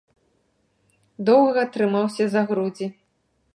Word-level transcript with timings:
Доўга 1.29 1.61
трымаўся 1.77 2.25
за 2.35 2.41
грудзі. 2.51 2.91